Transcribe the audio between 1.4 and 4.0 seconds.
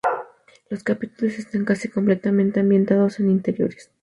casi completamente ambientados en interiores.